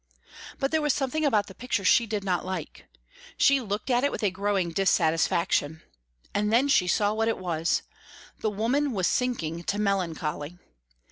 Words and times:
But 0.57 0.71
there 0.71 0.81
was 0.81 0.93
something 0.93 1.23
about 1.25 1.45
the 1.45 1.53
picture 1.53 1.83
she 1.85 2.07
did 2.07 2.23
not 2.23 2.43
like. 2.43 2.87
She 3.37 3.61
looked 3.61 3.91
at 3.91 4.03
it 4.03 4.11
with 4.11 4.23
a 4.23 4.31
growing 4.31 4.71
dissatisfaction. 4.71 5.83
And 6.33 6.51
then 6.51 6.69
she 6.69 6.87
saw 6.87 7.13
what 7.13 7.27
it 7.27 7.37
was. 7.37 7.83
The 8.39 8.49
woman 8.49 8.93
was 8.93 9.05
sinking 9.05 9.63
to 9.65 9.77
melancholy. 9.77 10.57